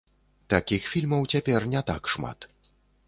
[0.53, 2.39] Такіх фільмаў цяпер не так шмат.